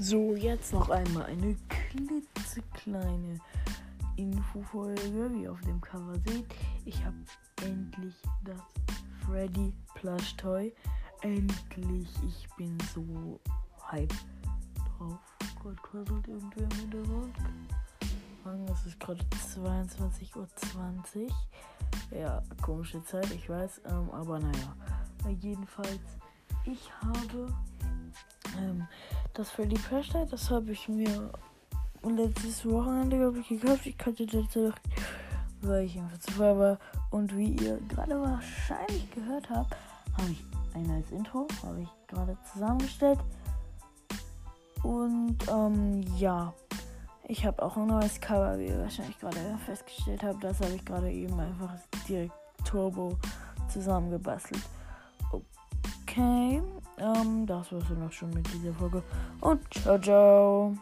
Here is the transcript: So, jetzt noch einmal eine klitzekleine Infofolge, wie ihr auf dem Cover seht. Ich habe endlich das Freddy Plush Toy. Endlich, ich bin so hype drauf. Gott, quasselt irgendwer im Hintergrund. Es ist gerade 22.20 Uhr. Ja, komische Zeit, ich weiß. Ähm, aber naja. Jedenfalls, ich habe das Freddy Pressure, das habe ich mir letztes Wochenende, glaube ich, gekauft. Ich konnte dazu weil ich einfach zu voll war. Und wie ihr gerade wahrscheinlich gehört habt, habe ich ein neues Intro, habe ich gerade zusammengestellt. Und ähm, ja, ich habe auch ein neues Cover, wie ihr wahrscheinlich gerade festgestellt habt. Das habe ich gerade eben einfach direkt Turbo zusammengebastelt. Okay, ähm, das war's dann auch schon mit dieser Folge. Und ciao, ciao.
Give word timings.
So, 0.00 0.36
jetzt 0.36 0.72
noch 0.72 0.90
einmal 0.90 1.24
eine 1.24 1.56
klitzekleine 1.68 3.40
Infofolge, 4.14 5.32
wie 5.32 5.42
ihr 5.42 5.50
auf 5.50 5.60
dem 5.62 5.80
Cover 5.80 6.14
seht. 6.24 6.46
Ich 6.84 7.04
habe 7.04 7.16
endlich 7.64 8.14
das 8.44 8.60
Freddy 9.26 9.74
Plush 9.96 10.36
Toy. 10.36 10.72
Endlich, 11.22 12.08
ich 12.24 12.48
bin 12.56 12.78
so 12.94 13.40
hype 13.90 14.14
drauf. 14.76 15.18
Gott, 15.64 15.82
quasselt 15.82 16.28
irgendwer 16.28 16.62
im 16.62 16.76
Hintergrund. 16.76 17.34
Es 18.72 18.86
ist 18.86 19.00
gerade 19.00 19.20
22.20 19.56 20.36
Uhr. 20.36 21.28
Ja, 22.16 22.40
komische 22.62 23.02
Zeit, 23.02 23.28
ich 23.32 23.48
weiß. 23.48 23.80
Ähm, 23.86 24.10
aber 24.12 24.38
naja. 24.38 24.76
Jedenfalls, 25.40 25.98
ich 26.64 26.88
habe 27.02 27.52
das 29.38 29.50
Freddy 29.50 29.78
Pressure, 29.78 30.26
das 30.26 30.50
habe 30.50 30.72
ich 30.72 30.88
mir 30.88 31.30
letztes 32.02 32.64
Wochenende, 32.66 33.16
glaube 33.18 33.38
ich, 33.38 33.48
gekauft. 33.48 33.86
Ich 33.86 33.98
konnte 33.98 34.26
dazu 34.26 34.72
weil 35.62 35.84
ich 35.84 35.98
einfach 35.98 36.18
zu 36.18 36.32
voll 36.32 36.58
war. 36.58 36.78
Und 37.10 37.36
wie 37.36 37.52
ihr 37.52 37.78
gerade 37.88 38.20
wahrscheinlich 38.20 39.10
gehört 39.10 39.48
habt, 39.50 39.74
habe 40.16 40.30
ich 40.30 40.44
ein 40.74 40.82
neues 40.84 41.10
Intro, 41.10 41.46
habe 41.62 41.82
ich 41.82 41.88
gerade 42.06 42.36
zusammengestellt. 42.52 43.18
Und 44.82 45.36
ähm, 45.50 46.04
ja, 46.16 46.52
ich 47.26 47.44
habe 47.44 47.62
auch 47.62 47.76
ein 47.76 47.88
neues 47.88 48.20
Cover, 48.20 48.58
wie 48.58 48.66
ihr 48.66 48.78
wahrscheinlich 48.78 49.18
gerade 49.18 49.38
festgestellt 49.66 50.22
habt. 50.22 50.42
Das 50.44 50.60
habe 50.60 50.74
ich 50.74 50.84
gerade 50.84 51.10
eben 51.10 51.38
einfach 51.38 51.74
direkt 52.08 52.32
Turbo 52.64 53.16
zusammengebastelt. 53.68 54.62
Okay, 55.32 56.62
ähm, 57.00 57.46
das 57.46 57.72
war's 57.72 57.84
dann 57.88 58.06
auch 58.06 58.12
schon 58.12 58.30
mit 58.30 58.46
dieser 58.52 58.72
Folge. 58.74 59.02
Und 59.40 59.62
ciao, 59.72 59.98
ciao. 59.98 60.74